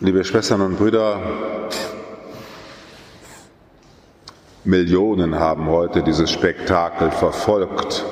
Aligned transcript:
Liebe 0.00 0.22
Schwestern 0.22 0.60
und 0.60 0.76
Brüder, 0.76 1.18
Millionen 4.62 5.40
haben 5.40 5.66
heute 5.66 6.04
dieses 6.04 6.30
Spektakel 6.30 7.10
verfolgt. 7.10 8.04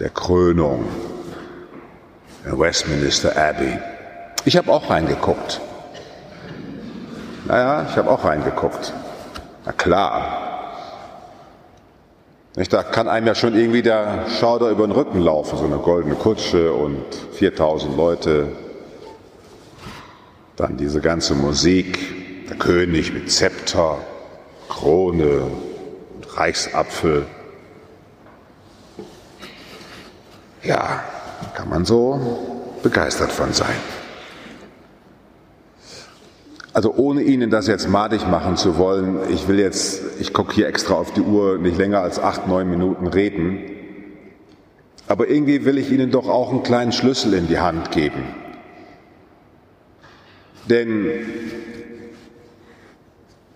Der 0.00 0.10
Krönung 0.10 0.86
in 2.44 2.58
Westminster 2.58 3.36
Abbey. 3.36 3.78
Ich 4.44 4.56
habe 4.56 4.72
auch 4.72 4.90
reingeguckt. 4.90 5.60
Naja, 7.46 7.86
ich 7.88 7.96
habe 7.96 8.10
auch 8.10 8.24
reingeguckt. 8.24 8.92
Na 9.64 9.70
klar. 9.70 10.49
Da 12.54 12.82
kann 12.82 13.08
einem 13.08 13.28
ja 13.28 13.34
schon 13.34 13.54
irgendwie 13.54 13.82
der 13.82 14.26
Schauder 14.40 14.70
über 14.70 14.86
den 14.86 14.92
Rücken 14.92 15.20
laufen, 15.20 15.56
so 15.56 15.64
eine 15.64 15.78
goldene 15.78 16.16
Kutsche 16.16 16.72
und 16.72 17.04
4000 17.32 17.96
Leute. 17.96 18.48
Dann 20.56 20.76
diese 20.76 21.00
ganze 21.00 21.34
Musik, 21.34 22.48
der 22.48 22.56
König 22.56 23.12
mit 23.12 23.30
Zepter, 23.30 23.98
Krone 24.68 25.42
und 26.14 26.36
Reichsapfel. 26.36 27.24
Ja, 30.64 31.04
kann 31.54 31.68
man 31.68 31.84
so 31.84 32.20
begeistert 32.82 33.30
von 33.30 33.52
sein. 33.52 33.76
Also 36.72 36.94
ohne 36.94 37.22
Ihnen 37.22 37.50
das 37.50 37.66
jetzt 37.66 37.88
madig 37.88 38.28
machen 38.28 38.56
zu 38.56 38.78
wollen, 38.78 39.18
ich 39.30 39.48
will 39.48 39.58
jetzt, 39.58 40.02
ich 40.20 40.32
gucke 40.32 40.54
hier 40.54 40.68
extra 40.68 40.94
auf 40.94 41.12
die 41.12 41.20
Uhr, 41.20 41.58
nicht 41.58 41.76
länger 41.76 42.00
als 42.00 42.20
acht, 42.20 42.46
neun 42.46 42.70
Minuten 42.70 43.08
reden. 43.08 43.58
Aber 45.08 45.28
irgendwie 45.28 45.64
will 45.64 45.78
ich 45.78 45.90
Ihnen 45.90 46.12
doch 46.12 46.28
auch 46.28 46.50
einen 46.50 46.62
kleinen 46.62 46.92
Schlüssel 46.92 47.34
in 47.34 47.48
die 47.48 47.58
Hand 47.58 47.90
geben. 47.90 48.22
Denn 50.68 51.06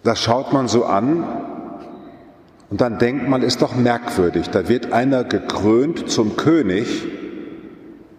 das 0.02 0.20
schaut 0.20 0.52
man 0.52 0.66
so 0.66 0.84
an 0.84 1.24
und 2.70 2.80
dann 2.80 2.98
denkt 2.98 3.28
man, 3.28 3.42
ist 3.42 3.62
doch 3.62 3.76
merkwürdig. 3.76 4.50
Da 4.50 4.68
wird 4.68 4.92
einer 4.92 5.22
gekrönt 5.22 6.10
zum 6.10 6.36
König 6.36 7.06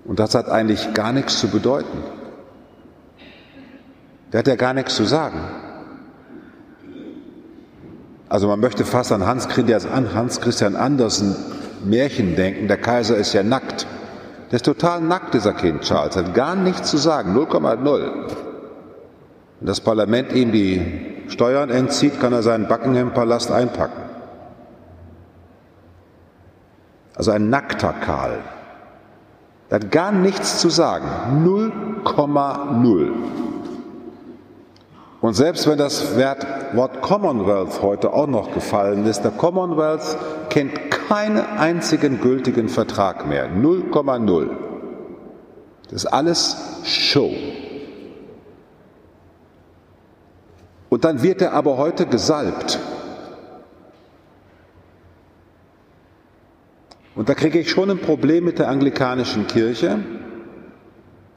und 0.06 0.20
das 0.20 0.34
hat 0.34 0.48
eigentlich 0.48 0.94
gar 0.94 1.12
nichts 1.12 1.38
zu 1.40 1.50
bedeuten. 1.50 2.15
Der 4.36 4.40
hat 4.40 4.48
ja 4.48 4.58
gar 4.58 4.74
nichts 4.74 4.98
zu 4.98 5.06
sagen. 5.06 5.40
Also 8.28 8.50
man 8.50 8.60
möchte 8.60 8.84
fast 8.84 9.14
an 9.14 9.26
Hans 9.26 9.48
Christian 9.48 10.76
Andersen 10.76 11.38
Märchen 11.86 12.36
denken, 12.36 12.68
der 12.68 12.76
Kaiser 12.76 13.16
ist 13.16 13.32
ja 13.32 13.44
nackt. 13.44 13.88
Der 14.52 14.58
ist 14.58 14.66
total 14.66 15.00
nackt, 15.00 15.36
dieser 15.36 15.54
Kind 15.54 15.84
Charles, 15.84 16.18
hat 16.18 16.34
gar 16.34 16.58
nichts 16.58 16.92
zu 16.92 16.98
sagen, 16.98 17.34
0,0. 17.34 18.12
Wenn 19.62 19.68
das 19.68 19.80
Parlament 19.80 20.34
ihm 20.34 20.52
die 20.52 21.24
Steuern 21.30 21.70
entzieht, 21.70 22.20
kann 22.20 22.34
er 22.34 22.44
seinen 22.44 22.68
Buckingham-Palast 22.68 23.54
einpacken. 23.54 24.04
Also 27.16 27.32
ein 27.32 27.50
nackter 27.50 27.94
Karl. 27.94 28.40
Der 29.72 29.80
hat 29.80 29.92
gar 29.92 30.12
nichts 30.12 30.60
zu 30.60 30.68
sagen, 30.68 31.08
0,0. 32.04 33.14
Und 35.26 35.34
selbst 35.34 35.68
wenn 35.68 35.80
das 35.80 36.16
Wort 36.16 37.02
Commonwealth 37.02 37.82
heute 37.82 38.14
auch 38.14 38.28
noch 38.28 38.54
gefallen 38.54 39.08
ist, 39.08 39.22
der 39.24 39.32
Commonwealth 39.32 40.20
kennt 40.52 40.92
keinen 40.92 41.40
einzigen 41.40 42.22
gültigen 42.22 42.70
Vertrag 42.70 43.26
mehr. 43.26 43.50
0,0. 43.50 44.50
Das 45.86 45.94
ist 45.94 46.06
alles 46.06 46.58
Show. 46.84 47.34
Und 50.90 51.06
dann 51.06 51.24
wird 51.24 51.42
er 51.42 51.54
aber 51.54 51.78
heute 51.78 52.06
gesalbt. 52.06 52.78
Und 57.16 57.30
da 57.30 57.34
kriege 57.34 57.58
ich 57.58 57.72
schon 57.72 57.90
ein 57.90 58.00
Problem 58.00 58.44
mit 58.44 58.60
der 58.60 58.68
anglikanischen 58.68 59.48
Kirche, 59.48 59.98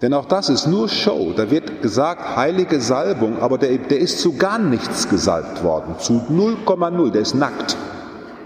denn 0.01 0.15
auch 0.15 0.27
das 0.27 0.49
ist 0.49 0.67
nur 0.67 0.89
Show. 0.89 1.33
Da 1.37 1.51
wird 1.51 1.83
gesagt, 1.83 2.37
heilige 2.37 2.81
Salbung, 2.81 3.41
aber 3.41 3.59
der, 3.59 3.79
der 3.79 3.99
ist 3.99 4.21
zu 4.21 4.37
gar 4.37 4.59
nichts 4.59 5.09
gesalbt 5.09 5.65
worden, 5.65 5.97
zu 5.99 6.25
0,0, 6.31 7.11
der 7.11 7.23
ist 7.23 7.35
nackt. 7.35 7.77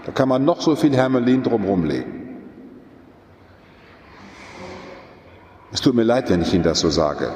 Da 0.05 0.11
kann 0.11 0.29
man 0.29 0.43
noch 0.43 0.61
so 0.61 0.75
viel 0.75 0.95
Hermelin 0.95 1.43
drumherum 1.43 1.85
legen. 1.85 2.23
Es 5.71 5.81
tut 5.81 5.95
mir 5.95 6.03
leid, 6.03 6.29
wenn 6.29 6.41
ich 6.41 6.53
Ihnen 6.53 6.63
das 6.63 6.79
so 6.79 6.89
sage. 6.89 7.31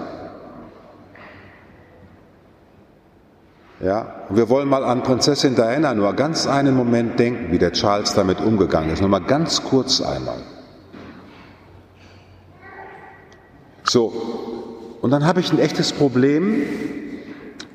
Ja, 3.80 4.26
wir 4.30 4.50
wollen 4.50 4.68
mal 4.68 4.84
an 4.84 5.04
Prinzessin 5.04 5.56
Diana 5.56 5.94
nur 5.94 6.14
ganz 6.14 6.48
einen 6.48 6.76
Moment 6.76 7.20
denken, 7.20 7.52
wie 7.52 7.60
der 7.60 7.74
Charles 7.74 8.14
damit 8.16 8.42
umgegangen 8.42 8.90
ist. 8.90 9.02
Nur 9.02 9.10
mal 9.10 9.22
ganz 9.22 9.64
kurz 9.64 10.02
einmal. 10.02 10.38
So, 13.90 14.98
und 15.02 15.12
dann 15.12 15.26
habe 15.26 15.40
ich 15.40 15.52
ein 15.52 15.60
echtes 15.60 15.94
Problem, 15.94 16.64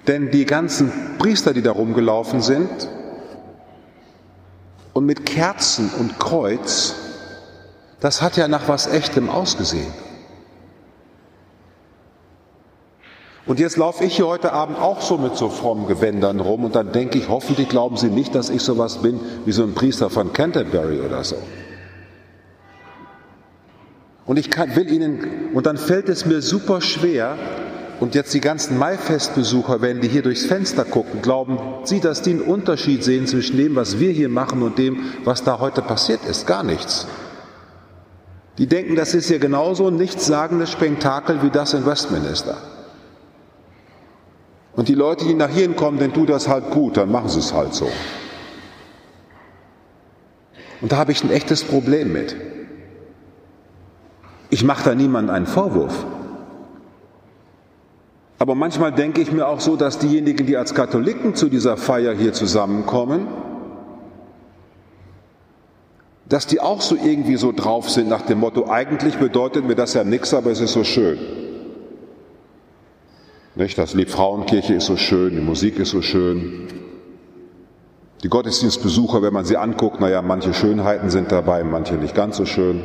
denn 0.06 0.30
die 0.30 0.44
ganzen 0.44 0.92
Priester, 1.18 1.54
die 1.54 1.62
da 1.62 1.72
rumgelaufen 1.72 2.42
sind 2.42 2.68
und 4.92 5.06
mit 5.06 5.24
Kerzen 5.24 5.90
und 5.98 6.18
Kreuz, 6.18 6.94
das 8.00 8.20
hat 8.20 8.36
ja 8.36 8.48
nach 8.48 8.68
was 8.68 8.88
Echtem 8.88 9.30
ausgesehen. 9.30 9.92
Und 13.46 13.58
jetzt 13.58 13.76
laufe 13.76 14.04
ich 14.04 14.16
hier 14.16 14.26
heute 14.26 14.52
Abend 14.52 14.78
auch 14.78 15.00
so 15.00 15.18
mit 15.18 15.36
so 15.36 15.48
frommen 15.48 15.86
Gewändern 15.88 16.40
rum 16.40 16.64
und 16.64 16.76
dann 16.76 16.92
denke 16.92 17.18
ich, 17.18 17.28
hoffentlich 17.28 17.68
glauben 17.68 17.96
Sie 17.96 18.08
nicht, 18.08 18.34
dass 18.34 18.50
ich 18.50 18.62
sowas 18.62 18.98
bin 18.98 19.18
wie 19.44 19.52
so 19.52 19.62
ein 19.62 19.74
Priester 19.74 20.10
von 20.10 20.32
Canterbury 20.32 21.00
oder 21.00 21.24
so. 21.24 21.36
Und 24.24 24.38
ich 24.38 24.50
kann, 24.50 24.74
will 24.76 24.90
Ihnen, 24.90 25.50
und 25.52 25.66
dann 25.66 25.76
fällt 25.76 26.08
es 26.08 26.26
mir 26.26 26.42
super 26.42 26.80
schwer, 26.80 27.36
und 28.02 28.16
jetzt 28.16 28.34
die 28.34 28.40
ganzen 28.40 28.78
Maifestbesucher, 28.78 29.80
wenn 29.80 30.00
die 30.00 30.08
hier 30.08 30.22
durchs 30.22 30.44
Fenster 30.44 30.84
gucken, 30.84 31.22
glauben 31.22 31.60
Sie, 31.84 32.00
dass 32.00 32.20
die 32.20 32.30
einen 32.30 32.40
Unterschied 32.40 33.04
sehen 33.04 33.28
zwischen 33.28 33.56
dem, 33.56 33.76
was 33.76 34.00
wir 34.00 34.10
hier 34.10 34.28
machen 34.28 34.62
und 34.62 34.76
dem, 34.76 35.04
was 35.22 35.44
da 35.44 35.60
heute 35.60 35.82
passiert 35.82 36.24
ist? 36.24 36.48
Gar 36.48 36.64
nichts. 36.64 37.06
Die 38.58 38.66
denken, 38.66 38.96
das 38.96 39.14
ist 39.14 39.28
hier 39.28 39.38
genauso 39.38 39.86
ein 39.86 39.94
nichtssagendes 39.94 40.72
Spektakel 40.72 41.44
wie 41.44 41.50
das 41.50 41.74
in 41.74 41.86
Westminster. 41.86 42.56
Und 44.74 44.88
die 44.88 44.94
Leute, 44.94 45.24
die 45.24 45.34
nach 45.34 45.50
hierhin 45.50 45.76
kommen, 45.76 46.00
dann 46.00 46.12
tut 46.12 46.28
das 46.28 46.48
halt 46.48 46.72
gut, 46.72 46.96
dann 46.96 47.08
machen 47.08 47.28
sie 47.28 47.38
es 47.38 47.52
halt 47.52 47.72
so. 47.72 47.88
Und 50.80 50.90
da 50.90 50.96
habe 50.96 51.12
ich 51.12 51.22
ein 51.22 51.30
echtes 51.30 51.62
Problem 51.62 52.12
mit. 52.12 52.34
Ich 54.52 54.64
mache 54.64 54.84
da 54.84 54.94
niemandem 54.94 55.34
einen 55.34 55.46
Vorwurf. 55.46 56.04
Aber 58.38 58.54
manchmal 58.54 58.92
denke 58.92 59.22
ich 59.22 59.32
mir 59.32 59.48
auch 59.48 59.60
so, 59.60 59.76
dass 59.76 59.98
diejenigen, 59.98 60.46
die 60.46 60.58
als 60.58 60.74
Katholiken 60.74 61.34
zu 61.34 61.48
dieser 61.48 61.78
Feier 61.78 62.12
hier 62.12 62.34
zusammenkommen, 62.34 63.28
dass 66.28 66.46
die 66.46 66.60
auch 66.60 66.82
so 66.82 66.96
irgendwie 67.02 67.36
so 67.36 67.50
drauf 67.50 67.88
sind 67.88 68.10
nach 68.10 68.26
dem 68.26 68.40
Motto, 68.40 68.68
eigentlich 68.68 69.16
bedeutet 69.16 69.66
mir 69.66 69.74
das 69.74 69.94
ja 69.94 70.04
nichts, 70.04 70.34
aber 70.34 70.50
es 70.50 70.60
ist 70.60 70.74
so 70.74 70.84
schön. 70.84 71.18
Nicht? 73.54 73.78
Das 73.78 73.94
Lied 73.94 74.10
Frauenkirche 74.10 74.74
ist 74.74 74.84
so 74.84 74.98
schön, 74.98 75.34
die 75.34 75.40
Musik 75.40 75.78
ist 75.78 75.92
so 75.92 76.02
schön. 76.02 76.68
Die 78.22 78.28
Gottesdienstbesucher, 78.28 79.22
wenn 79.22 79.32
man 79.32 79.46
sie 79.46 79.56
anguckt, 79.56 79.98
naja, 79.98 80.20
manche 80.20 80.52
Schönheiten 80.52 81.08
sind 81.08 81.32
dabei, 81.32 81.64
manche 81.64 81.94
nicht 81.94 82.14
ganz 82.14 82.36
so 82.36 82.44
schön. 82.44 82.82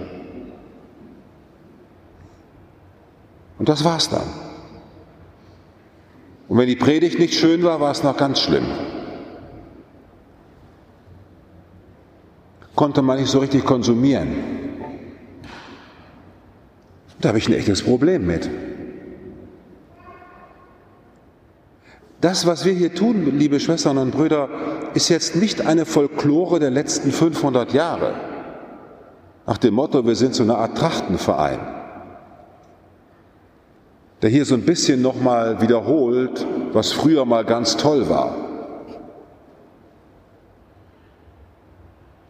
Und 3.59 3.69
das 3.69 3.83
war's 3.83 4.09
dann. 4.09 4.27
Und 6.47 6.57
wenn 6.57 6.67
die 6.67 6.75
Predigt 6.75 7.19
nicht 7.19 7.33
schön 7.33 7.63
war, 7.63 7.79
war 7.79 7.91
es 7.91 8.03
noch 8.03 8.15
ganz 8.15 8.39
schlimm. 8.39 8.65
Konnte 12.75 13.01
man 13.01 13.19
nicht 13.19 13.29
so 13.29 13.39
richtig 13.39 13.65
konsumieren. 13.65 14.27
Da 17.19 17.29
habe 17.29 17.39
ich 17.39 17.47
ein 17.47 17.53
echtes 17.53 17.81
Problem 17.83 18.27
mit. 18.27 18.49
Das, 22.21 22.45
was 22.45 22.65
wir 22.65 22.73
hier 22.73 22.93
tun, 22.93 23.37
liebe 23.37 23.59
Schwestern 23.59 23.97
und 23.97 24.11
Brüder, 24.11 24.49
ist 24.93 25.09
jetzt 25.09 25.35
nicht 25.35 25.65
eine 25.65 25.85
Folklore 25.85 26.59
der 26.59 26.71
letzten 26.71 27.11
500 27.11 27.73
Jahre. 27.73 28.13
Nach 29.45 29.57
dem 29.57 29.73
Motto, 29.73 30.05
wir 30.05 30.15
sind 30.15 30.35
so 30.35 30.43
eine 30.43 30.57
Art 30.57 30.77
Trachtenverein 30.77 31.76
der 34.21 34.29
hier 34.29 34.45
so 34.45 34.55
ein 34.55 34.63
bisschen 34.63 35.01
nochmal 35.01 35.61
wiederholt, 35.61 36.45
was 36.73 36.91
früher 36.91 37.25
mal 37.25 37.45
ganz 37.45 37.77
toll 37.77 38.09
war. 38.09 38.35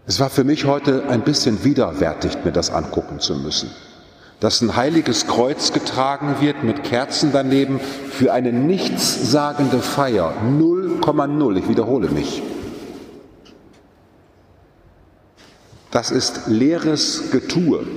Es 0.06 0.20
war 0.20 0.30
für 0.30 0.44
mich 0.44 0.66
heute 0.66 1.04
ein 1.10 1.22
bisschen 1.22 1.64
widerwärtig, 1.64 2.38
mir 2.46 2.52
das 2.52 2.70
angucken 2.70 3.20
zu 3.20 3.36
müssen. 3.36 3.70
dass 4.40 4.62
ein 4.62 4.76
heiliges 4.76 5.26
Kreuz 5.26 5.74
getragen 5.74 6.36
wird 6.40 6.64
mit 6.64 6.84
Kerzen 6.84 7.32
daneben 7.32 7.80
für 7.80 8.34
eine 8.34 8.54
nichtssagende 8.54 9.80
Feier. 9.80 10.34
0,0, 10.44 11.58
ich 11.58 11.70
wiederhole 11.70 12.10
mich. 12.10 12.44
Das 15.90 16.12
ist 16.12 16.48
leeres 16.48 17.32
Getue. 17.32 17.88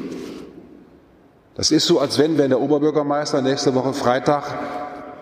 Das 1.55 1.71
ist 1.71 1.87
so, 1.87 1.99
als 1.99 2.19
wenn, 2.19 2.39
wenn 2.39 2.51
der 2.51 2.61
Oberbürgermeister 2.61 3.43
nächste 3.43 3.75
Woche 3.75 3.93
Freitag 3.93 4.45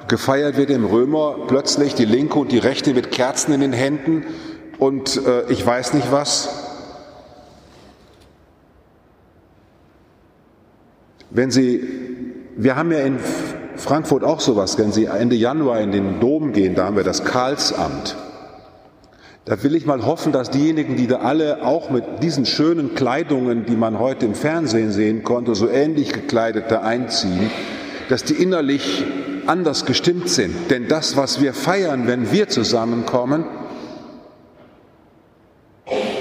gefeiert 0.09 0.57
wird 0.57 0.71
im 0.71 0.85
Römer, 0.85 1.37
plötzlich 1.47 1.95
die 1.95 2.05
linke 2.05 2.39
und 2.39 2.53
die 2.53 2.59
rechte 2.59 2.95
mit 2.95 3.11
Kerzen 3.11 3.53
in 3.53 3.61
den 3.61 3.73
Händen 3.73 4.25
und 4.79 5.17
äh, 5.27 5.51
ich 5.51 5.65
weiß 5.65 5.95
nicht 5.95 6.13
was. 6.13 6.49
Wenn 11.31 11.51
Sie, 11.51 11.87
wir 12.57 12.77
haben 12.77 12.91
ja 12.91 13.01
in 13.01 13.19
Frankfurt 13.77 14.25
auch 14.25 14.41
sowas, 14.41 14.79
wenn 14.79 14.93
Sie 14.93 15.07
Ende 15.07 15.37
Januar 15.37 15.81
in 15.81 15.93
den 15.93 16.21
Dom 16.21 16.53
gehen, 16.53 16.75
da 16.75 16.87
haben 16.87 16.97
wir 16.97 17.05
das 17.05 17.25
Karlsamt. 17.25 18.17
Da 19.49 19.63
will 19.63 19.75
ich 19.75 19.87
mal 19.87 20.05
hoffen, 20.05 20.31
dass 20.31 20.51
diejenigen, 20.51 20.97
die 20.97 21.07
da 21.07 21.21
alle 21.21 21.63
auch 21.65 21.89
mit 21.89 22.23
diesen 22.23 22.45
schönen 22.45 22.95
Kleidungen, 22.95 23.65
die 23.65 23.77
man 23.77 23.99
heute 23.99 24.27
im 24.27 24.35
Fernsehen 24.35 24.93
sehen 24.93 25.25
konnte, 25.25 25.55
so 25.55 25.71
ähnlich 25.71 26.13
gekleidet 26.13 26.67
da 26.69 26.83
einziehen, 26.83 27.51
dass 28.11 28.25
die 28.25 28.35
innerlich 28.35 29.05
anders 29.47 29.87
gestimmt 29.87 30.29
sind. 30.29 30.71
Denn 30.71 30.87
das, 30.87 31.17
was 31.17 31.41
wir 31.41 31.55
feiern, 31.55 32.07
wenn 32.07 32.31
wir 32.31 32.49
zusammenkommen, 32.49 33.47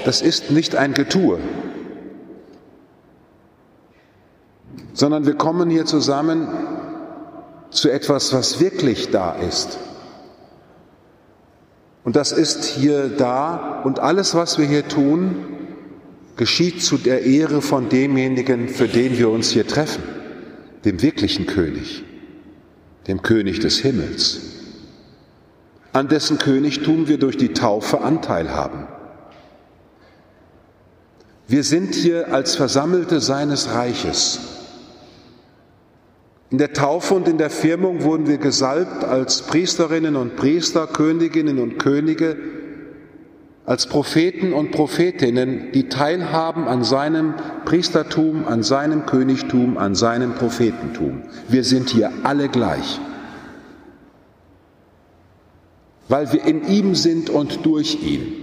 das 0.06 0.22
ist 0.22 0.50
nicht 0.50 0.74
ein 0.74 0.94
Getue, 0.94 1.38
sondern 4.94 5.26
wir 5.26 5.34
kommen 5.34 5.68
hier 5.68 5.84
zusammen 5.84 6.48
zu 7.68 7.90
etwas, 7.90 8.32
was 8.32 8.58
wirklich 8.58 9.10
da 9.10 9.32
ist. 9.32 9.78
Und 12.08 12.16
das 12.16 12.32
ist 12.32 12.64
hier 12.64 13.10
da. 13.10 13.82
Und 13.84 13.98
alles, 13.98 14.34
was 14.34 14.56
wir 14.58 14.64
hier 14.64 14.88
tun, 14.88 15.44
geschieht 16.38 16.82
zu 16.82 16.96
der 16.96 17.24
Ehre 17.24 17.60
von 17.60 17.90
demjenigen, 17.90 18.70
für 18.70 18.88
den 18.88 19.18
wir 19.18 19.28
uns 19.28 19.50
hier 19.50 19.66
treffen, 19.66 20.02
dem 20.86 21.02
wirklichen 21.02 21.44
König, 21.44 22.04
dem 23.08 23.20
König 23.20 23.60
des 23.60 23.80
Himmels, 23.80 24.40
an 25.92 26.08
dessen 26.08 26.38
Königtum 26.38 27.08
wir 27.08 27.18
durch 27.18 27.36
die 27.36 27.52
Taufe 27.52 28.00
Anteil 28.00 28.54
haben. 28.54 28.86
Wir 31.46 31.62
sind 31.62 31.94
hier 31.94 32.32
als 32.32 32.56
Versammelte 32.56 33.20
seines 33.20 33.74
Reiches 33.74 34.40
in 36.50 36.58
der 36.58 36.72
Taufe 36.72 37.14
und 37.14 37.28
in 37.28 37.36
der 37.36 37.50
Firmung 37.50 38.02
wurden 38.04 38.26
wir 38.26 38.38
gesalbt 38.38 39.04
als 39.04 39.42
Priesterinnen 39.42 40.16
und 40.16 40.36
Priester, 40.36 40.86
Königinnen 40.86 41.58
und 41.58 41.78
Könige, 41.78 42.36
als 43.66 43.86
Propheten 43.86 44.54
und 44.54 44.70
Prophetinnen, 44.70 45.72
die 45.72 45.90
teilhaben 45.90 46.66
an 46.66 46.84
seinem 46.84 47.34
Priestertum, 47.66 48.46
an 48.46 48.62
seinem 48.62 49.04
Königtum, 49.04 49.76
an 49.76 49.94
seinem 49.94 50.36
Prophetentum. 50.36 51.20
Wir 51.48 51.64
sind 51.64 51.90
hier 51.90 52.10
alle 52.22 52.48
gleich, 52.48 52.98
weil 56.08 56.32
wir 56.32 56.46
in 56.46 56.66
ihm 56.66 56.94
sind 56.94 57.28
und 57.28 57.66
durch 57.66 58.02
ihn. 58.02 58.37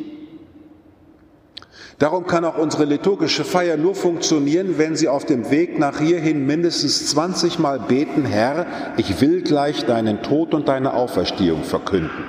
Darum 1.98 2.28
kann 2.28 2.44
auch 2.44 2.58
unsere 2.58 2.84
liturgische 2.84 3.46
Feier 3.46 3.78
nur 3.78 3.96
funktionieren, 3.96 4.78
wenn 4.78 4.98
Sie 4.98 5.08
auf 5.08 5.24
dem 5.24 5.50
Weg 5.50 5.80
nach 5.80 6.00
hierhin 6.00 6.46
mindestens 6.46 7.08
20 7.12 7.58
Mal 7.58 7.80
beten, 7.80 8.26
Herr, 8.26 8.66
ich 8.98 9.22
will 9.22 9.42
gleich 9.42 9.86
deinen 9.86 10.22
Tod 10.22 10.54
und 10.54 10.68
deine 10.68 10.94
Auferstehung 10.94 11.64
verkünden. 11.64 12.26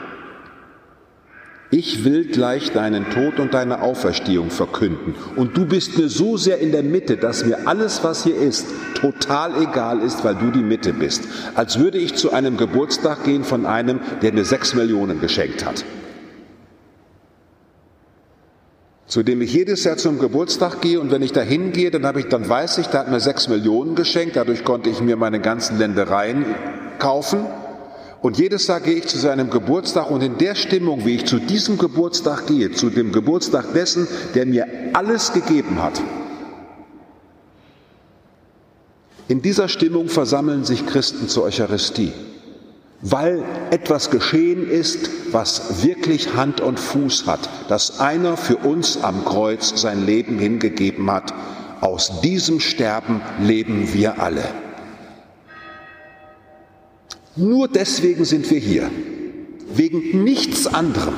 Ich 1.72 2.04
will 2.04 2.26
gleich 2.26 2.70
deinen 2.70 3.10
Tod 3.10 3.40
und 3.40 3.54
deine 3.54 3.82
Auferstehung 3.82 4.50
verkünden. 4.50 5.16
Und 5.34 5.56
du 5.56 5.66
bist 5.66 5.98
mir 5.98 6.08
so 6.08 6.36
sehr 6.36 6.60
in 6.60 6.70
der 6.70 6.84
Mitte, 6.84 7.16
dass 7.16 7.44
mir 7.44 7.66
alles, 7.66 8.04
was 8.04 8.22
hier 8.22 8.36
ist, 8.36 8.68
total 8.94 9.60
egal 9.60 10.00
ist, 10.00 10.24
weil 10.24 10.36
du 10.36 10.52
die 10.52 10.62
Mitte 10.62 10.92
bist. 10.92 11.24
Als 11.56 11.80
würde 11.80 11.98
ich 11.98 12.14
zu 12.14 12.32
einem 12.32 12.56
Geburtstag 12.56 13.24
gehen 13.24 13.42
von 13.42 13.66
einem, 13.66 13.98
der 14.22 14.32
mir 14.32 14.44
sechs 14.44 14.74
Millionen 14.74 15.20
geschenkt 15.20 15.66
hat 15.66 15.84
zu 19.06 19.22
dem 19.22 19.40
ich 19.40 19.52
jedes 19.52 19.84
Jahr 19.84 19.96
zum 19.96 20.18
Geburtstag 20.18 20.80
gehe. 20.80 21.00
Und 21.00 21.10
wenn 21.10 21.22
ich 21.22 21.32
da 21.32 21.40
hingehe, 21.40 21.90
dann, 21.90 22.06
habe 22.06 22.20
ich, 22.20 22.26
dann 22.26 22.48
weiß 22.48 22.78
ich, 22.78 22.86
da 22.88 23.00
hat 23.00 23.10
mir 23.10 23.20
sechs 23.20 23.48
Millionen 23.48 23.94
geschenkt, 23.94 24.36
dadurch 24.36 24.64
konnte 24.64 24.90
ich 24.90 25.00
mir 25.00 25.16
meine 25.16 25.40
ganzen 25.40 25.78
Ländereien 25.78 26.44
kaufen. 26.98 27.46
Und 28.20 28.38
jedes 28.38 28.66
Jahr 28.66 28.80
gehe 28.80 28.94
ich 28.94 29.06
zu 29.06 29.18
seinem 29.18 29.50
Geburtstag. 29.50 30.10
Und 30.10 30.22
in 30.22 30.38
der 30.38 30.56
Stimmung, 30.56 31.04
wie 31.04 31.16
ich 31.16 31.26
zu 31.26 31.38
diesem 31.38 31.78
Geburtstag 31.78 32.46
gehe, 32.46 32.72
zu 32.72 32.90
dem 32.90 33.12
Geburtstag 33.12 33.72
dessen, 33.74 34.08
der 34.34 34.46
mir 34.46 34.66
alles 34.94 35.32
gegeben 35.32 35.82
hat, 35.82 36.00
in 39.28 39.42
dieser 39.42 39.68
Stimmung 39.68 40.08
versammeln 40.08 40.64
sich 40.64 40.86
Christen 40.86 41.28
zur 41.28 41.44
Eucharistie 41.44 42.12
weil 43.02 43.44
etwas 43.70 44.10
geschehen 44.10 44.68
ist, 44.68 45.10
was 45.32 45.82
wirklich 45.84 46.34
Hand 46.34 46.60
und 46.60 46.80
Fuß 46.80 47.26
hat, 47.26 47.48
dass 47.68 48.00
einer 48.00 48.36
für 48.36 48.56
uns 48.56 49.02
am 49.02 49.24
Kreuz 49.24 49.80
sein 49.80 50.06
Leben 50.06 50.38
hingegeben 50.38 51.10
hat. 51.10 51.34
Aus 51.80 52.20
diesem 52.22 52.58
Sterben 52.58 53.20
leben 53.40 53.92
wir 53.92 54.20
alle. 54.20 54.44
Nur 57.36 57.68
deswegen 57.68 58.24
sind 58.24 58.50
wir 58.50 58.58
hier, 58.58 58.90
wegen 59.74 60.24
nichts 60.24 60.66
anderem, 60.66 61.14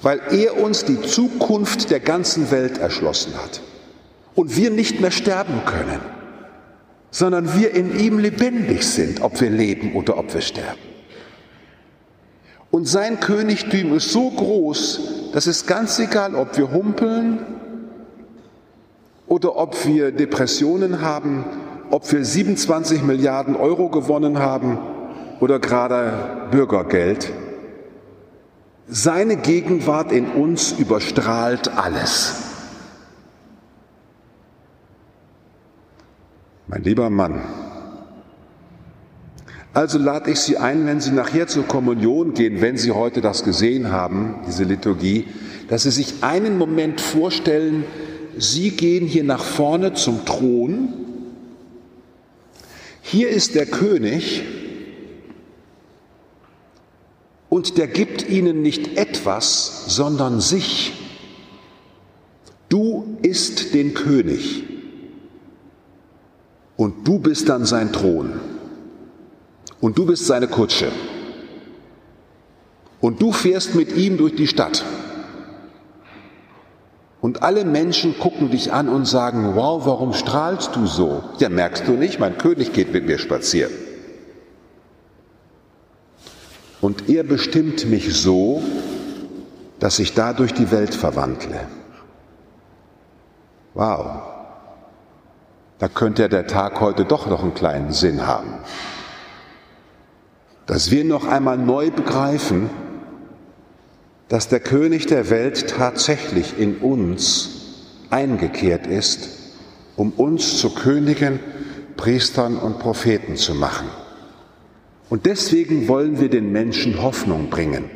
weil 0.00 0.20
er 0.30 0.62
uns 0.62 0.84
die 0.84 1.02
Zukunft 1.02 1.90
der 1.90 1.98
ganzen 1.98 2.52
Welt 2.52 2.78
erschlossen 2.78 3.32
hat 3.34 3.62
und 4.36 4.56
wir 4.56 4.70
nicht 4.70 5.00
mehr 5.00 5.10
sterben 5.10 5.64
können 5.66 6.21
sondern 7.12 7.54
wir 7.54 7.74
in 7.74 7.96
ihm 7.96 8.18
lebendig 8.18 8.82
sind, 8.82 9.20
ob 9.20 9.40
wir 9.40 9.50
leben 9.50 9.94
oder 9.94 10.18
ob 10.18 10.32
wir 10.34 10.40
sterben. 10.40 10.80
Und 12.70 12.88
sein 12.88 13.20
Königtum 13.20 13.94
ist 13.94 14.10
so 14.10 14.30
groß, 14.30 15.30
dass 15.34 15.46
es 15.46 15.66
ganz 15.66 15.98
egal, 15.98 16.34
ob 16.34 16.56
wir 16.56 16.72
humpeln 16.72 17.38
oder 19.26 19.56
ob 19.56 19.86
wir 19.86 20.10
Depressionen 20.10 21.02
haben, 21.02 21.44
ob 21.90 22.10
wir 22.10 22.24
27 22.24 23.02
Milliarden 23.02 23.56
Euro 23.56 23.90
gewonnen 23.90 24.38
haben 24.38 24.78
oder 25.40 25.58
gerade 25.58 26.48
Bürgergeld. 26.50 27.30
Seine 28.88 29.36
Gegenwart 29.36 30.12
in 30.12 30.28
uns 30.28 30.72
überstrahlt 30.72 31.76
alles. 31.76 32.51
Mein 36.72 36.84
lieber 36.84 37.10
Mann, 37.10 37.42
also 39.74 39.98
lade 39.98 40.30
ich 40.30 40.38
Sie 40.38 40.56
ein, 40.56 40.86
wenn 40.86 41.02
Sie 41.02 41.10
nachher 41.10 41.46
zur 41.46 41.64
Kommunion 41.64 42.32
gehen, 42.32 42.62
wenn 42.62 42.78
Sie 42.78 42.92
heute 42.92 43.20
das 43.20 43.44
gesehen 43.44 43.92
haben, 43.92 44.36
diese 44.46 44.64
Liturgie, 44.64 45.26
dass 45.68 45.82
Sie 45.82 45.90
sich 45.90 46.22
einen 46.22 46.56
Moment 46.56 47.02
vorstellen, 47.02 47.84
Sie 48.38 48.70
gehen 48.70 49.06
hier 49.06 49.22
nach 49.22 49.44
vorne 49.44 49.92
zum 49.92 50.24
Thron. 50.24 50.94
Hier 53.02 53.28
ist 53.28 53.54
der 53.54 53.66
König 53.66 54.42
und 57.50 57.76
der 57.76 57.86
gibt 57.86 58.30
Ihnen 58.30 58.62
nicht 58.62 58.96
etwas, 58.96 59.84
sondern 59.88 60.40
sich. 60.40 60.94
Du 62.70 63.18
isst 63.20 63.74
den 63.74 63.92
König 63.92 64.71
und 66.82 67.06
du 67.06 67.20
bist 67.20 67.48
dann 67.48 67.64
sein 67.64 67.92
Thron 67.92 68.40
und 69.80 69.96
du 69.96 70.04
bist 70.04 70.26
seine 70.26 70.48
Kutsche 70.48 70.90
und 73.00 73.22
du 73.22 73.30
fährst 73.30 73.76
mit 73.76 73.96
ihm 73.96 74.16
durch 74.16 74.34
die 74.34 74.48
Stadt 74.48 74.84
und 77.20 77.44
alle 77.44 77.64
Menschen 77.64 78.18
gucken 78.18 78.50
dich 78.50 78.72
an 78.72 78.88
und 78.88 79.06
sagen, 79.06 79.52
wow, 79.54 79.86
warum 79.86 80.12
strahlst 80.12 80.74
du 80.74 80.88
so? 80.88 81.22
Ja, 81.38 81.48
merkst 81.50 81.86
du 81.86 81.92
nicht, 81.92 82.18
mein 82.18 82.36
König 82.36 82.72
geht 82.72 82.92
mit 82.92 83.06
mir 83.06 83.20
spazieren. 83.20 83.70
Und 86.80 87.08
er 87.08 87.22
bestimmt 87.22 87.86
mich 87.88 88.12
so, 88.12 88.60
dass 89.78 90.00
ich 90.00 90.14
dadurch 90.14 90.52
die 90.52 90.72
Welt 90.72 90.96
verwandle. 90.96 91.60
Wow 93.74 94.31
da 95.82 95.88
könnte 95.88 96.22
ja 96.22 96.28
der 96.28 96.46
Tag 96.46 96.80
heute 96.80 97.04
doch 97.04 97.26
noch 97.26 97.42
einen 97.42 97.54
kleinen 97.54 97.90
Sinn 97.90 98.24
haben. 98.24 98.54
Dass 100.66 100.92
wir 100.92 101.04
noch 101.04 101.26
einmal 101.26 101.58
neu 101.58 101.90
begreifen, 101.90 102.70
dass 104.28 104.46
der 104.46 104.60
König 104.60 105.06
der 105.06 105.28
Welt 105.28 105.70
tatsächlich 105.70 106.56
in 106.56 106.76
uns 106.76 107.96
eingekehrt 108.10 108.86
ist, 108.86 109.28
um 109.96 110.12
uns 110.12 110.58
zu 110.58 110.72
Königen 110.72 111.40
Priestern 111.96 112.58
und 112.58 112.78
Propheten 112.78 113.34
zu 113.34 113.52
machen. 113.52 113.88
Und 115.10 115.26
deswegen 115.26 115.88
wollen 115.88 116.20
wir 116.20 116.30
den 116.30 116.52
Menschen 116.52 117.02
Hoffnung 117.02 117.50
bringen, 117.50 117.90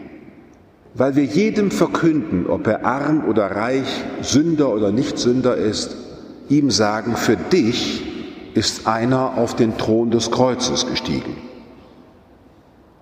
weil 0.95 1.15
wir 1.15 1.25
jedem 1.25 1.71
verkünden, 1.71 2.49
ob 2.49 2.67
er 2.67 2.85
arm 2.85 3.29
oder 3.29 3.47
reich, 3.53 4.03
Sünder 4.23 4.73
oder 4.73 4.91
nicht 4.91 5.21
Sünder 5.21 5.55
ist, 5.55 6.06
ihm 6.49 6.71
sagen, 6.71 7.17
für 7.17 7.37
dich 7.37 8.05
ist 8.55 8.87
einer 8.87 9.37
auf 9.37 9.55
den 9.55 9.77
Thron 9.77 10.11
des 10.11 10.31
Kreuzes 10.31 10.87
gestiegen. 10.87 11.37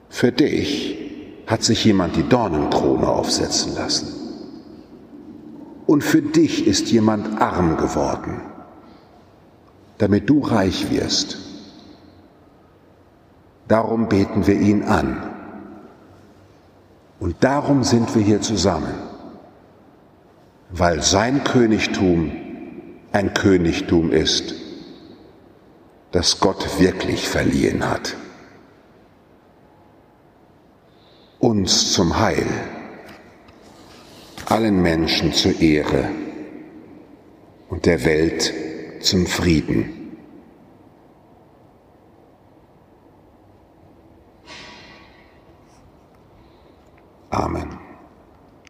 Für 0.09 0.33
dich 0.33 0.99
hat 1.47 1.63
sich 1.63 1.85
jemand 1.85 2.17
die 2.17 2.29
Dornenkrone 2.29 3.07
aufsetzen 3.07 3.75
lassen. 3.75 4.09
Und 5.87 6.03
für 6.03 6.23
dich 6.23 6.67
ist 6.67 6.91
jemand 6.91 7.41
arm 7.41 7.77
geworden, 7.77 8.41
damit 9.99 10.31
du 10.31 10.41
reich 10.41 10.91
wirst. 10.91 11.39
Darum 13.69 14.09
beten 14.09 14.47
wir 14.47 14.59
ihn 14.59 14.83
an. 14.83 15.31
Und 17.21 17.37
darum 17.41 17.85
sind 17.85 18.15
wir 18.15 18.23
hier 18.23 18.41
zusammen, 18.41 18.95
weil 20.71 21.03
sein 21.03 21.45
Königtum 21.45 22.33
ein 23.15 23.33
Königtum 23.33 24.11
ist, 24.11 24.57
das 26.11 26.41
Gott 26.41 26.81
wirklich 26.81 27.29
verliehen 27.29 27.89
hat. 27.89 28.17
Uns 31.39 31.93
zum 31.93 32.19
Heil, 32.19 32.45
allen 34.47 34.83
Menschen 34.83 35.33
zur 35.33 35.61
Ehre 35.61 36.09
und 37.69 37.87
der 37.87 38.05
Welt 38.05 38.53
zum 39.01 39.27
Frieden. 39.27 40.17
Amen. 47.31 47.84